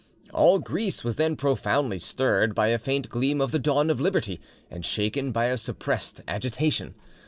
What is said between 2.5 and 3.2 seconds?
by a faint